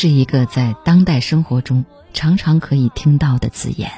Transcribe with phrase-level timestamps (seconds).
[0.00, 3.92] 是一个在当代生活中常常可以听到的字眼。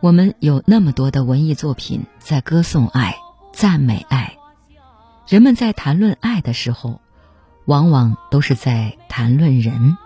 [0.00, 3.18] 我们有那么多的文艺作品在歌颂爱、
[3.52, 4.38] 赞美爱。
[5.28, 7.02] 人们在谈论爱的时候，
[7.66, 9.98] 往往都是在谈论人。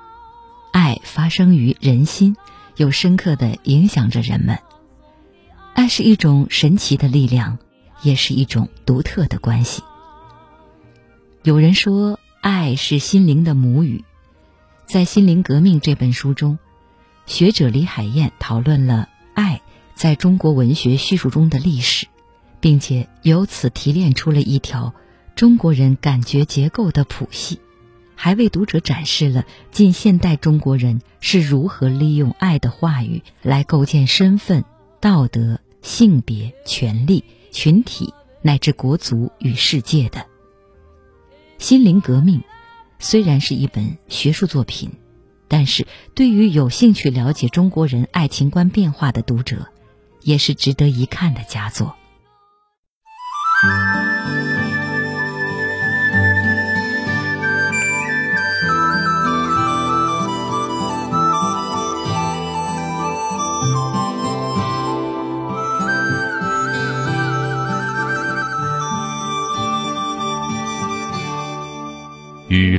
[0.72, 2.36] 爱发生于人心，
[2.74, 4.58] 又深刻的影响着人们。
[5.72, 7.58] 爱是一种神奇的力量，
[8.02, 9.84] 也是一种独特的关系。
[11.44, 14.04] 有人说，爱是心灵的母语。
[14.86, 16.58] 在《心灵革命》这本书中，
[17.26, 19.62] 学者李海燕讨论了爱
[19.94, 22.06] 在中国文学叙述中的历史，
[22.60, 24.94] 并且由此提炼出了一条。
[25.34, 27.58] 中国人感觉结构的谱系，
[28.14, 34.64] 还为读者展示了近现代中国人是如何利用爱的话语来构建身份、
[35.00, 40.20] 道德、性别、权利、群体乃至国族与世界的。
[41.58, 42.40] 《心灵革命》
[43.04, 44.90] 虽然是一本学术作品，
[45.46, 49.66] 但是对于有兴趣了解中国人爱情观变化的读者，
[50.22, 51.94] 也是值得一看的佳作。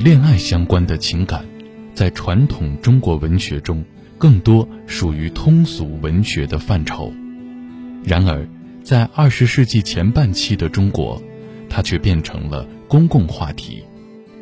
[0.06, 1.44] 恋爱相关的情感，
[1.96, 3.84] 在传统中国文学中
[4.20, 7.12] 更多属于通俗文学的范畴。
[8.04, 8.48] 然而，
[8.84, 11.20] 在二十世纪前半期的中国，
[11.68, 13.84] 它却变成了公共话题，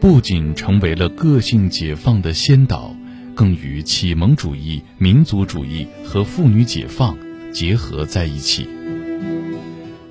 [0.01, 2.93] 不仅成为了个性解放的先导，
[3.33, 7.17] 更与启蒙主义、民族主义和妇女解放
[7.53, 8.67] 结合在一起。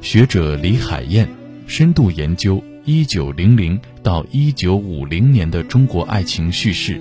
[0.00, 1.28] 学者李海燕
[1.66, 2.64] 深度研究。
[2.84, 7.00] 一九零零到一九五零年的中国爱情叙事，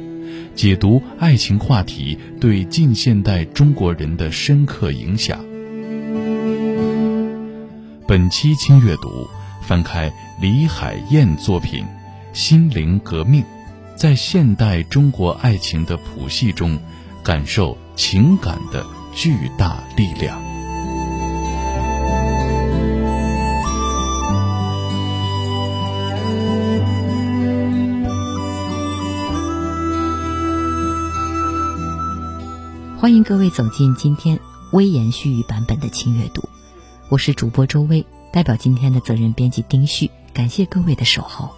[0.56, 5.40] 解读爱情话题对近现代中国人的深刻影响。
[8.08, 9.28] 本期轻阅读，
[9.64, 11.84] 翻开李海燕作品
[12.32, 13.42] 《心灵革命》，
[13.96, 16.78] 在现代中国爱情的谱系中，
[17.24, 20.41] 感受情感的巨大力量。
[33.02, 34.40] 欢迎各位走进今天
[34.72, 36.48] 微言絮语版本的轻阅读，
[37.10, 41.50] 我是主播周薇，代表今天的责任编辑丁旭，感谢各位的守候。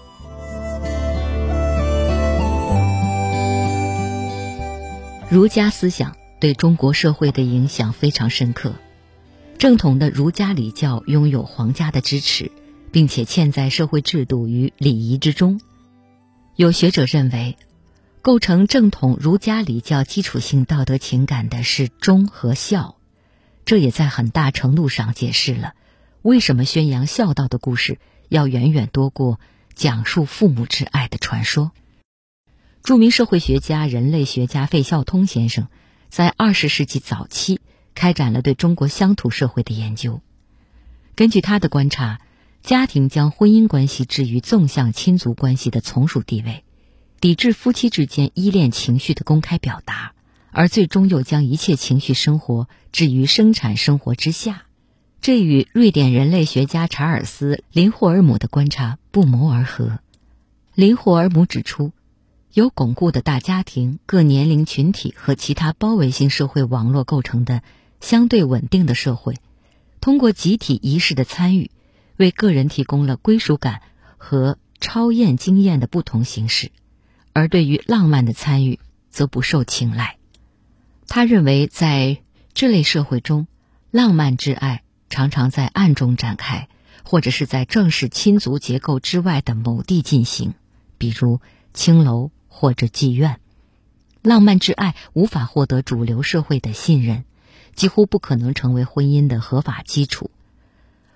[5.29, 8.75] 儒家思想对中国社会的影响非常深刻，
[9.57, 12.53] 正统的儒家礼教拥有皇家的支持，
[12.93, 15.59] 并且嵌在社会制度与礼仪之中。
[16.55, 17.57] 有学者认为。
[18.23, 22.95] 构成正统儒家礼教基础性道德情感的是忠和孝，
[23.65, 25.73] 这也在很大程度上解释了
[26.21, 29.41] 为什么宣扬孝道的故事要远远多过
[29.75, 31.73] 讲述父母之爱的传说。
[32.81, 35.67] 著名社会学家、人类学家费孝通先生
[36.07, 37.59] 在二十世纪早期
[37.93, 40.21] 开展了对中国乡土社会的研究。
[41.15, 42.21] 根据他的观察，
[42.61, 46.63] 家庭将婚姻关系置于纵向亲族关系的从属地位。
[47.23, 50.11] 抵制夫妻之间依恋情绪的公开表达，
[50.51, 54.63] 而最终又将一切情绪生活置于生产生活之下，
[55.21, 59.99] 这与瑞典人类学家查尔斯·林霍尔姆的观察不谋而合。
[60.75, 61.93] 林霍尔姆指出，
[62.51, 67.63] 由巩固的大家庭、各年龄群体和其他包围性社会网络构成的
[68.01, 69.37] 相对稳定的社会，
[70.01, 71.71] 通过集体仪式的参与，
[72.17, 73.81] 为个人提供了归属感
[74.17, 76.73] 和超验经验的不同形式。
[77.33, 80.17] 而对于浪漫的参与，则不受青睐。
[81.07, 82.21] 他认为，在
[82.53, 83.47] 这类社会中，
[83.91, 86.69] 浪漫之爱常常在暗中展开，
[87.03, 90.53] 或者是在正式亲族结构之外的某地进行，
[90.97, 91.41] 比如
[91.73, 93.39] 青楼或者妓院。
[94.21, 97.25] 浪漫之爱无法获得主流社会的信任，
[97.75, 100.31] 几乎不可能成为婚姻的合法基础。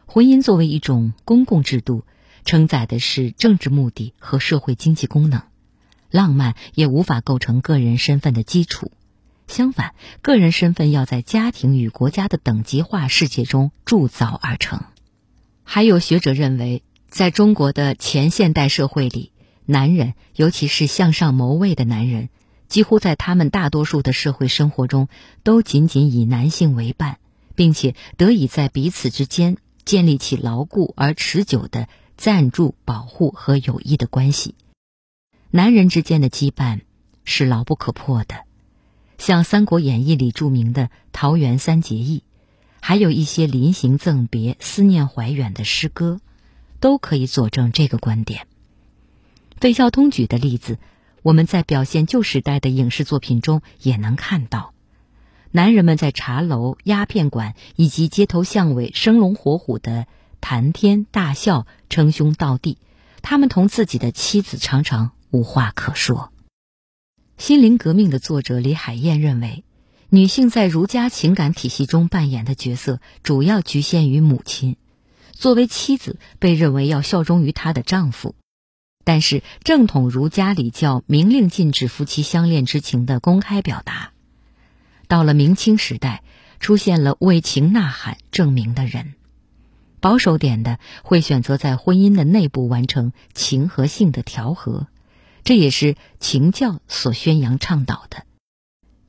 [0.05, 2.03] 婚姻作为一种公共制度，
[2.43, 5.41] 承载的是政治目的和社会经济功能。
[6.09, 8.91] 浪漫也无法构成个人身份的基础，
[9.47, 14.81] 相反，个人身份要在家庭与国家的等级化世界中铸造而成。
[15.63, 19.31] 还有学者认为，在中国的前现代社会里，
[19.65, 22.29] 男人，尤其是向上谋位的男人，
[22.69, 25.09] 几乎在他们大多数的社会生活中，
[25.43, 27.17] 都仅仅以男性为伴，
[27.55, 34.55] 并且得以在彼此之间建立起牢固而持久的赞助、保护和友谊的关系。
[35.51, 36.81] 男人之间的羁绊
[37.23, 38.45] 是牢不可破的，
[39.17, 42.23] 像《三国演义》里著名的桃园三结义，
[42.81, 46.19] 还有一些临行赠别、思念怀远的诗歌。
[46.79, 48.45] 都可以佐证这个观点。
[49.59, 50.77] 费孝通举的例子，
[51.23, 54.75] 我们在表现旧时代的影视作品中也能看到：
[55.49, 60.05] 男人们在茶楼、鸦片馆以及街头巷尾生龙活虎的
[60.39, 62.77] 谈天大笑、称兄道弟，
[63.23, 66.31] 他们同自己的妻子常常无话可说。
[67.37, 69.63] 心灵革命的作者李海燕认为，
[70.09, 74.77] 女性在儒家情感体系中扮演的角色，主要局限于母亲。
[75.33, 78.33] 作为妻子，被认为要效忠于她的丈夫，
[79.03, 84.13] 但是正统儒家礼教明令禁止夫妻相恋之情的公开表达。
[85.07, 86.23] 到了明清时代，
[86.59, 89.13] 出现了为情呐喊证明的人，
[89.99, 94.87] 保守点的会选择在婚姻的内部完成情和性的调和，
[95.43, 98.25] 这也是情教所宣扬倡导的。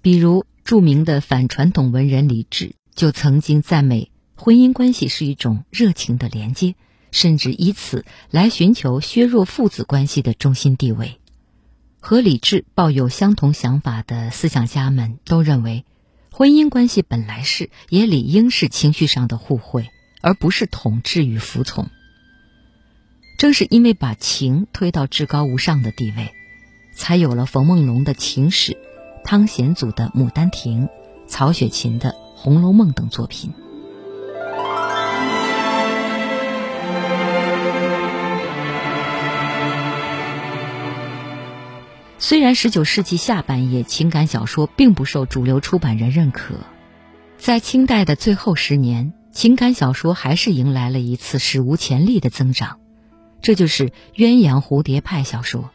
[0.01, 4.11] 比如著名的反传统文人李治就曾经赞美。
[4.41, 6.77] 婚姻关系是一种热情的连接，
[7.11, 11.19] 甚至以此来寻求削弱父子关系的中心地位。
[11.99, 15.85] 和李治抱有相同想法的思想家们都认为，
[16.31, 19.91] 婚姻关系本来是也理应是情绪上的互惠，
[20.21, 21.91] 而不是统治与服从。
[23.38, 26.35] 正是因为把情推到至高无上的地位，
[26.93, 28.76] 才有了冯梦龙的情史、
[29.23, 30.87] 汤显祖的《牡丹亭》、
[31.29, 33.52] 曹雪芹的《红楼梦》等作品。
[42.19, 46.56] 虽然十九世纪下半叶情感小说并不受主流出版人认可，
[47.38, 52.81] 在清代的最后十年，情感小说还是迎来了一次史无前例的增长，
[53.43, 55.70] 这就是鸳鸯蝴蝶派小说。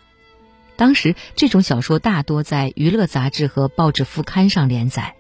[0.76, 5.16] 当时这种小说大多在娱乐杂志和报纸副刊上连载，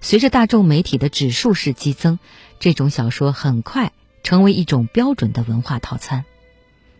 [0.00, 2.18] 随着大众媒体的指数式激增，
[2.58, 3.92] 这种小说很快
[4.22, 6.24] 成为一种标准的文化套餐。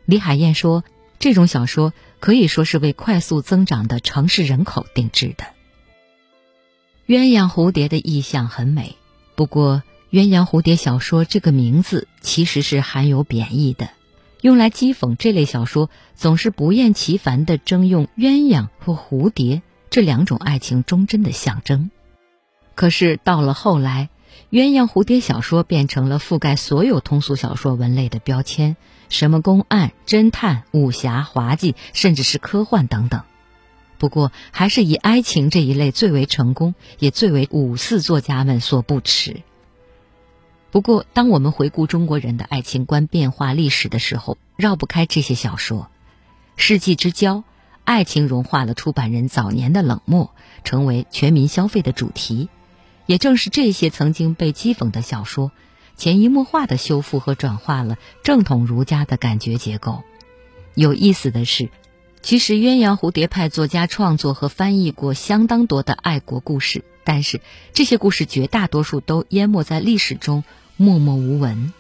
[0.05, 0.85] 李海燕说。
[1.19, 5.47] 这种小说可以说是为快速增长的城市人口定制的。
[7.07, 8.97] 鸳鸯蝴蝶的意象很美，
[9.35, 13.89] 不过鸳鸯蝴蝶小说这个名字其实是含有贬义的，
[14.41, 21.91] 用来讥讽这类小说总是不厌其烦地征用鸳鸯和蝴蝶这两种爱情忠贞的象征。
[22.75, 24.11] 可是到了后来，
[24.51, 28.77] 鸳鸯蝴蝶小说变成了覆盖所有通俗小说文类的标签。
[29.09, 33.23] 什么公案、侦探、武侠、滑稽，甚至是科幻等等。
[33.99, 39.43] 不过，还是以爱情这一类最为成功，也最为五四作家们所不齿。
[40.71, 45.89] 不过，当我们回顾中国人的爱情观变化历史的时候，绕不开这些小说。
[46.57, 47.45] 世纪之交，
[47.85, 50.31] 爱情融化了出版人早年的冷漠，
[50.65, 52.49] 成为全民消费的主题。
[53.07, 55.53] 也正是这些曾经被讥讽的小说。
[55.97, 60.03] 潜移默化的修复和转化了正统儒家的感觉结构。
[60.75, 61.71] 有意思的是，
[62.21, 67.41] 其实鸳鸯蝴蝶派作家创作和翻译过相当多的爱国故事，但是
[67.73, 70.43] 这些故事绝大多数都淹没在历史中，
[70.77, 71.73] 默默无闻。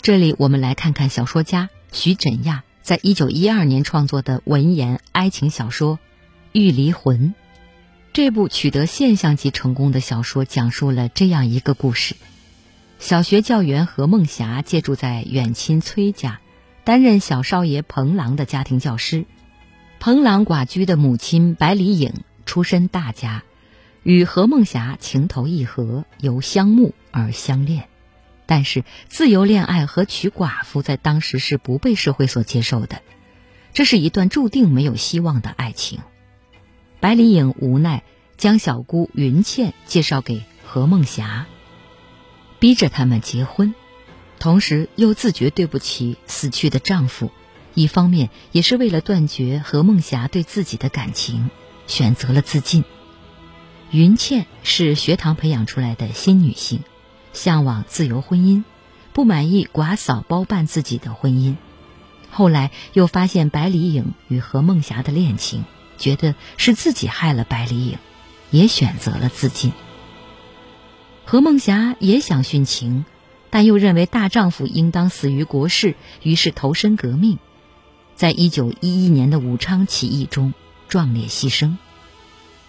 [0.00, 5.96] 这里我们来看看小说家徐枕亚在一九一二年创作的文言爱情小说
[6.52, 7.28] 《玉离魂》。
[8.14, 12.16] 这部取得现象级成功的小说，讲述了这样一个故事。
[12.98, 16.40] 小学教员何梦霞借住在远亲崔家，
[16.84, 19.26] 担任小少爷彭郎的家庭教师。
[20.00, 23.44] 彭郎寡居的母亲白梨影出身大家，
[24.02, 27.88] 与何梦霞情投意合，由相慕而相恋。
[28.46, 33.00] 但是自由恋爱和娶寡妇在当时是不被社会所接受的，
[33.72, 36.00] 这是一段注定没有希望的爱情。
[37.00, 38.02] 白梨影无奈
[38.36, 41.46] 将小姑云倩介绍给何梦霞。
[42.58, 43.74] 逼着他们结婚，
[44.38, 47.30] 同时又自觉对不起死去的丈夫，
[47.74, 51.50] 一方面也是为了断绝何梦霞对自己的感情，
[51.86, 52.84] 选择了自尽。
[53.92, 56.80] 云倩是学堂培养出来的新女性，
[57.34, 58.64] 向往自由婚姻，
[59.12, 61.56] 不满意寡嫂包办自己的婚姻，
[62.30, 65.66] 后来又发现白梨影与何梦霞的恋情，
[65.98, 67.98] 觉得是自己害了白梨影，
[68.50, 69.74] 也选择了自尽。
[71.26, 73.04] 何梦霞也想殉情，
[73.50, 77.38] 但又认为大丈夫应当死于国事，于是投身革命，
[78.14, 80.54] 在一九一一年的武昌起义中
[80.88, 81.76] 壮烈牺牲。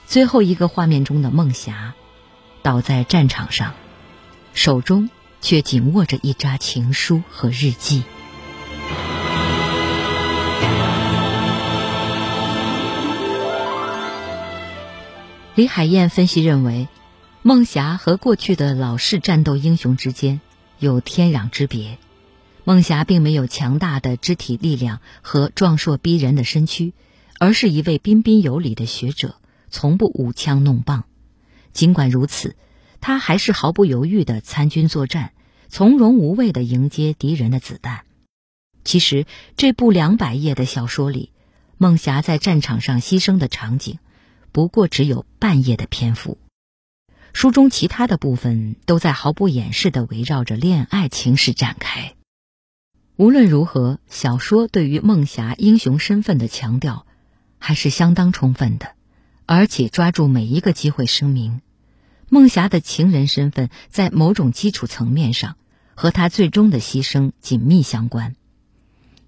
[0.06, 1.94] 最后一个画面中的孟霞，
[2.62, 3.74] 倒在战场上，
[4.54, 5.10] 手中
[5.42, 8.04] 却紧握着一扎情书和日记。
[15.56, 16.88] 李海燕分析认为，
[17.42, 20.42] 孟霞和过去的老式战斗英雄之间
[20.80, 21.98] 有天壤之别。
[22.64, 26.94] 孟霞并没有强大的肢体力量和壮硕逼人的身躯，
[27.40, 29.36] 而是一位彬彬有礼的学者，
[29.74, 31.06] 从不舞枪弄棒。
[31.74, 32.56] 尽管如此，
[33.02, 35.34] 他还是毫不犹豫地参军作战，
[35.68, 38.06] 从容无畏地迎接敌人的子弹。
[38.84, 39.26] 其实，
[39.58, 41.32] 这部两百页的小说里，
[41.80, 43.98] 孟霞在战场上牺牲的场景。
[44.52, 46.38] 不过只有半页的篇幅，
[47.34, 52.14] 书中其他的部分都在毫不掩饰地围绕着恋爱情事展开。
[53.16, 57.08] 无论如何，小说对于孟霞英雄身份的强调
[57.58, 58.94] 还是相当充分的，
[59.56, 61.62] 而且抓住每一个机会声明，
[62.28, 65.58] 孟霞的情人身份在某种基础层面上
[65.94, 68.36] 和她最终的牺牲紧密相关。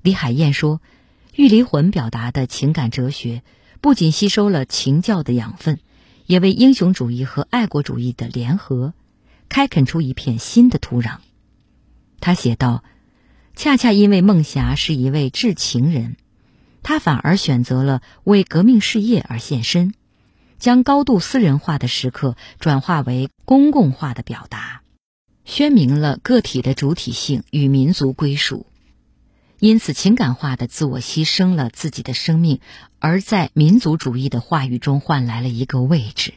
[0.01, 0.81] 李海燕说
[1.35, 3.43] ：“玉离魂表达的情感哲学。”
[3.81, 5.79] 不仅吸收了情教的养分，
[6.25, 8.95] 也为英雄主义和爱国主义的联合
[9.47, 11.17] 开垦出一片新的土壤。
[12.19, 12.83] 他写道
[13.55, 16.15] ：“恰恰因为孟霞是一位至情人，
[16.81, 19.93] 他反而选择了为革命事业而献身，
[20.65, 24.81] 将高度私人化的时刻转化为公共化的表达，
[25.43, 28.65] 宣明了个体的主体性与民族归属。”
[29.61, 32.61] 因此，情感化的自我牺牲了自己的生命，
[32.97, 36.33] 而在民族主义的话语中换来了一个位置。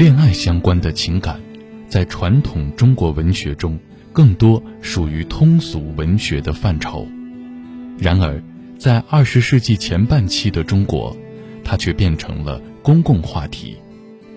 [0.00, 1.38] 恋爱相关的情感。
[1.86, 3.78] 在传统中国文学中，
[4.14, 7.06] 更多属于通俗文学的范畴。
[7.98, 8.42] 然而，
[8.78, 11.14] 在二十世纪前半期的中国，
[11.62, 13.76] 它却变成了公共话题，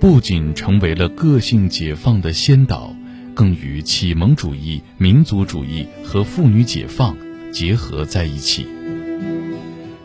[0.01, 2.93] 不仅成为了个性解放的先导，
[3.33, 7.15] 更与启蒙主义、民族主义和妇女解放
[7.53, 8.67] 结合在一起。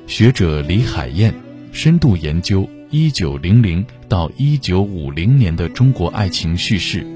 [0.06, 1.34] 学者李海燕
[1.72, 7.06] 深度研究一九零零到一九五零年的中国爱情叙事。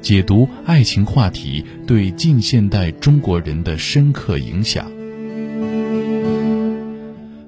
[0.00, 4.90] 解读爱情话题对近现代中国人的深刻影响。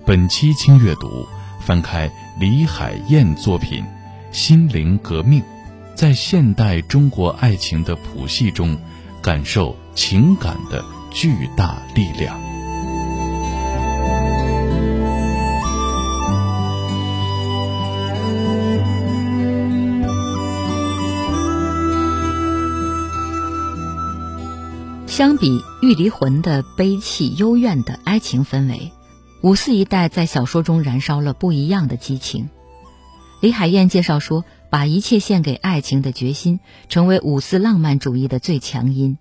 [0.05, 1.27] 本期轻阅读，
[1.63, 3.83] 翻开李海燕作品
[4.31, 5.41] 《心灵革命》，
[5.95, 8.77] 在现代中国爱情的谱系中，
[9.23, 12.50] 感受情感的巨大力量。
[25.21, 28.91] 相比《玉离魂》的悲戚幽怨的哀情氛围，
[29.43, 32.49] 五四一代在小说中燃烧了不一样的激情。
[33.43, 36.59] 李海燕介绍说，把一切献给爱情的决心，
[36.89, 39.19] 成为五四浪漫主义的最强音，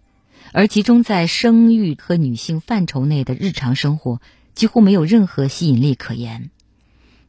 [0.53, 4.21] 而集中在生育和女性范畴内的日常生活，
[4.55, 6.49] 几乎没有任何吸引力可言。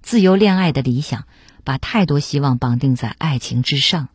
[0.01, 1.25] 自由恋爱的理想，
[1.65, 4.11] 把太多希望绑定在爱情之上，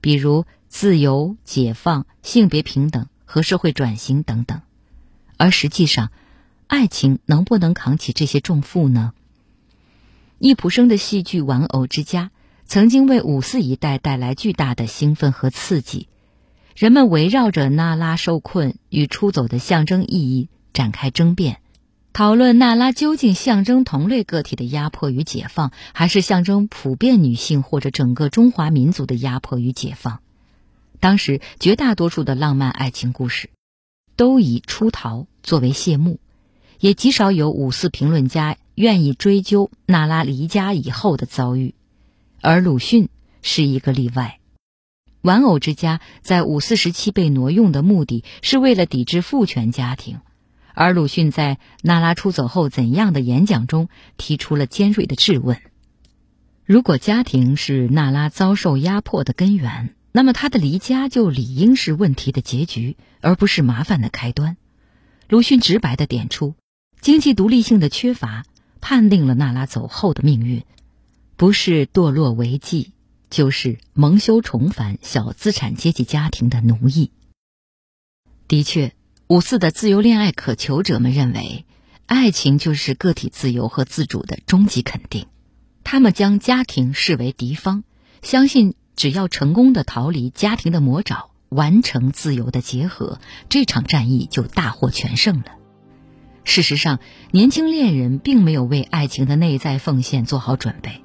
[0.00, 3.06] 比如自由、解放、性别平等。
[3.34, 4.60] 和社会转型等等，
[5.36, 6.12] 而实际上，
[6.68, 9.12] 爱情能不能扛起这些重负呢？
[10.38, 12.26] 易卜生的戏剧《玩偶之家》
[12.64, 16.06] 曾经为五四一代带来巨大的兴奋和刺激，
[16.76, 21.60] 人们围绕着娜拉受困与出走的象征意义展开争辩，
[22.12, 30.20] 讨论娜拉究竟象征同类个体的压迫与解放，还是象征普遍女性或者整个中华民族的压迫与解放。
[31.04, 33.50] 当时绝大多数的浪漫爱情故事，
[34.16, 36.18] 都以出逃作为谢幕，
[36.80, 41.74] 也极少有五四评论家愿意追究娜拉离家以后的遭遇，
[42.40, 43.10] 而鲁迅
[43.42, 44.40] 是一个例外。
[45.20, 50.20] 玩偶之家在五四时期被挪用的目的是为了抵制父权家庭，
[50.72, 55.60] 而鲁迅在娜拉出走后怎样的演讲中提出了尖锐的质问：
[56.64, 59.94] 如果家庭是娜拉遭受压迫的根源。
[60.16, 64.56] 那么他的离家就理应是问题的结局，而不是麻烦的开端。
[65.28, 66.54] 鲁迅直白地点出，
[67.00, 68.44] 经济独立性的缺乏
[68.80, 70.62] 判定了娜拉走后的命运，
[71.36, 72.90] 不是堕落为妓，
[73.28, 77.10] 就是蒙羞重返小资产阶级家庭的奴役。
[78.46, 78.94] 的确，
[79.26, 81.64] 五四的自由恋爱渴求者们认为，
[82.06, 85.26] 爱情就是个体自由和自主的终极肯定。
[85.82, 87.82] 他们将家庭视为敌方，
[88.22, 95.46] 相信只要成功的逃离家庭的魔爪，完成自由的结合，这场战役就大获全胜了。
[96.44, 96.98] 事实上，
[97.30, 101.00] 年轻恋人并没有为爱情的内在奉献做好准备。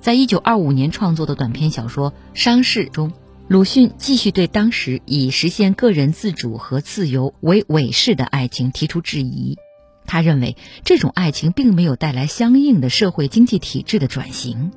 [0.00, 3.12] 在一九二五年创作的短篇小说《伤逝》中，
[3.46, 9.56] 鲁迅继续对当时以实现个人自主和自由为伪饰的爱情提出质疑。
[10.04, 14.72] 他认为，这种爱情并没有带来相应的社会经济体制的转型。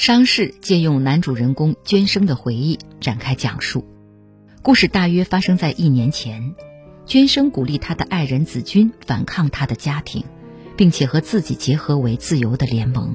[0.00, 3.84] 伤逝借用男主人公娟生的回忆展开讲述，
[4.62, 6.54] 故事大约发生在一年前。
[7.04, 10.24] 娟生鼓励他的爱人子君反抗他的家庭，
[10.74, 13.14] 并且和自己结合为自由的联盟。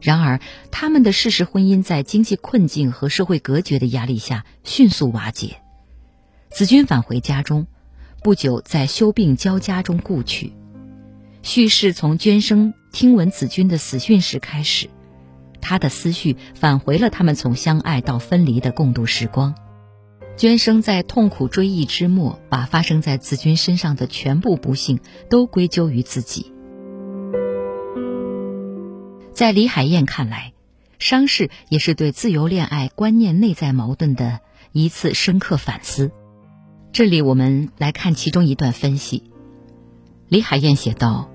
[0.00, 5.58] 然而，他们的事实婚姻在经济困境和社会隔绝的压力下迅速瓦解。
[6.48, 7.66] 子君返回家中，
[8.22, 10.54] 不久在休病交加中故去。
[11.42, 14.88] 叙事从娟生听闻子君的死讯时开始。
[15.68, 19.56] 他的思绪返回了他们从相爱到分离的共度时光。
[20.36, 26.52] 娟生在痛苦追忆之末，把发生在子君身上的全部不幸都归咎于自己。
[29.32, 30.52] 在李海燕看来，
[31.00, 34.38] 伤势也是对自由恋爱观念内在矛盾的
[34.70, 36.12] 一次深刻反思。
[36.92, 39.24] 这里我们来看其中一段分析。
[40.28, 41.28] 李海燕写道：“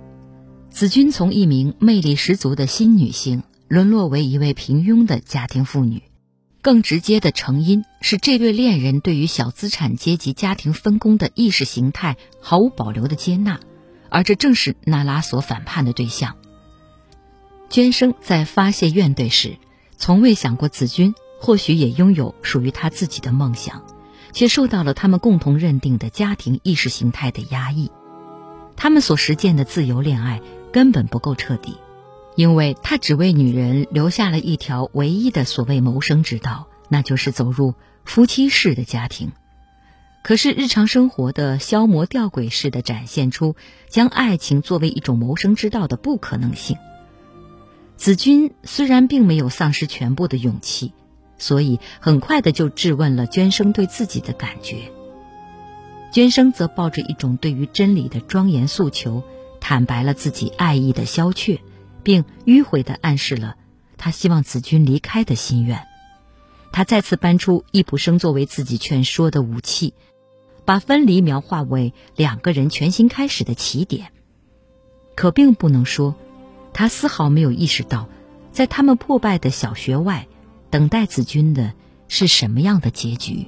[0.71, 6.03] 子君从一名魅力十足的新女性。”沦落为一位平庸的家庭妇女，
[6.61, 13.61] 更直接的成因是这对恋人对于小资产阶级家庭分工的意识形态毫无保留的接纳，
[14.09, 16.35] 而这正是娜拉所反叛的对象。
[17.69, 19.55] 娟生在发泄怨怼时，
[19.95, 23.85] 从未想过子君或许也拥有属于他自己的梦想，
[24.33, 27.89] 却受到了他们共同认定的家庭意识形态的压抑。
[28.75, 30.41] 他们所实践的自由恋爱
[30.73, 31.77] 根本不够彻底。
[32.35, 37.73] 因为他只为女人留下了一条唯一的所谓谋生之道，那就是走入
[38.05, 39.31] 夫妻式的家庭。
[40.23, 43.55] 可是日常生活的消磨吊诡式的展现出
[43.89, 46.77] 将爱情作为一种谋生之道的不可能性。
[47.97, 50.93] 子君虽然并没有丧失全部的勇气，
[51.37, 54.91] 所以很快的就质问了娟生对自己的感觉。
[56.11, 59.23] 娟生则抱着一种对于真理的庄严诉求，
[59.59, 61.59] 坦白了自己爱意的消却。
[62.03, 63.55] 并迂回地暗示了
[63.97, 65.87] 他希望子君离开的心愿。
[66.71, 69.93] 他再次搬出易卜生作为自己劝说的武器，
[70.63, 74.11] 把分离描画为两个人全新开始的起点。
[75.15, 76.15] 可并不能说，
[76.73, 78.07] 他丝毫没有意识到，
[78.51, 80.27] 在他们破败的小学外，
[80.69, 81.73] 等待子君的
[82.07, 83.47] 是什么样的结局。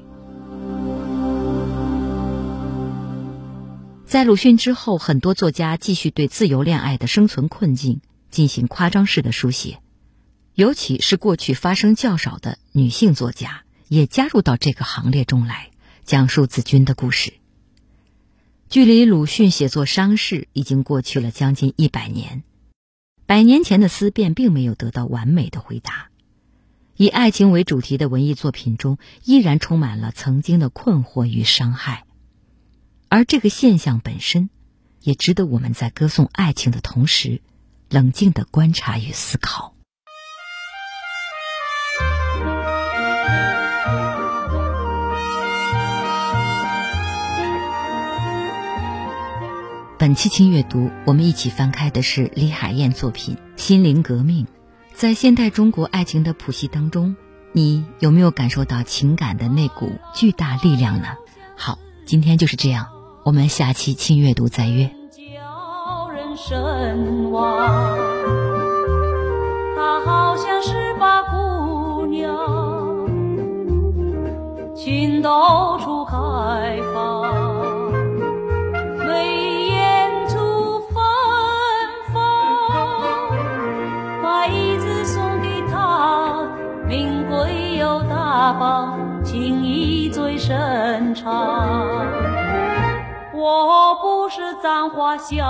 [4.06, 8.02] 在鲁迅之后，很多作家继续对自由恋爱的生存困境。
[8.34, 9.80] 进行夸张式的书写，
[10.56, 15.70] 尤其是过去发生较少的女性作家也加入到这个行列中来，
[16.04, 17.34] 讲述子君的故事。
[18.70, 22.42] 距离鲁迅写作《伤逝》已经过去了将近一百年，
[23.28, 26.10] 百年前的思辨并没有得到完美的回答。
[26.96, 32.06] 以爱情为主题的文艺作品中，依然充满了曾经的困惑与伤害，
[33.10, 34.50] 而这个现象本身，
[35.02, 37.42] 也值得我们在歌颂爱情的同时。
[37.94, 39.76] 冷静的观察与思考。
[50.00, 54.46] 本期轻阅读，我们一起翻开的是李海燕作品《心灵革命》。
[54.96, 57.16] 在现代中国爱情的谱系当中，
[57.52, 61.10] 你有没有感受到情感的那股巨大力量呢？
[61.56, 61.78] 好，
[62.08, 62.88] 今天就是这样，
[63.24, 65.03] 我们下期轻阅读再约。
[66.36, 67.68] 神往，
[69.76, 72.36] 她好像是把姑娘，
[74.76, 76.16] 情到处开
[76.94, 77.24] 放，
[79.06, 81.04] 眉眼处芬
[82.12, 82.18] 芳。
[84.22, 86.48] 把椅子送给她，
[86.88, 91.32] 名贵又大方，情意最深长。
[93.36, 93.93] 我
[94.36, 95.46] 是簪花香，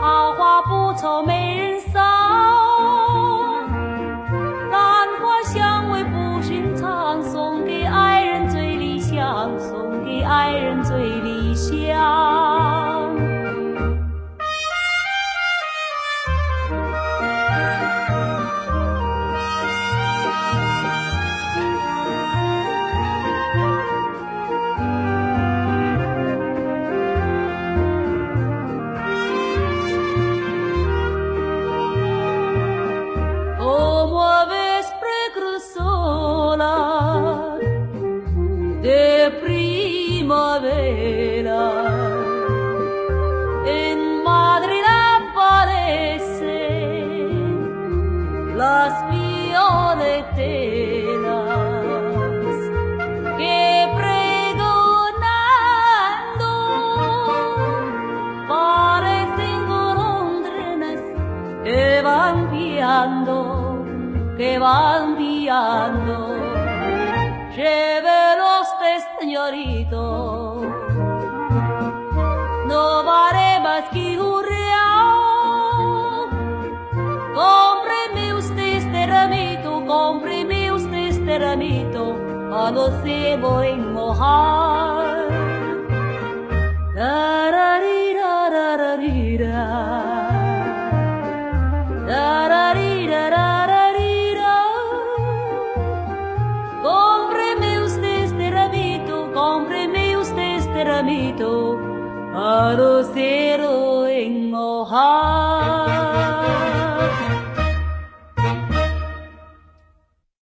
[0.00, 2.02] 好花不愁没人赏。
[4.70, 12.39] 兰花香味不寻常，送给爱人最理想，送给爱人最理想。
[64.60, 66.36] Llorando.
[67.56, 70.60] Llévelo usted, señorito.
[72.66, 76.28] No vale más que un real.
[77.34, 82.16] Cómpreme usted este ramito, cómpreme usted este ramito,
[82.52, 85.28] a los ciegos en mojar.
[86.94, 89.66] Tararira, tararira.
[92.06, 92.69] Tararira.
[102.60, 103.49] Paro ser.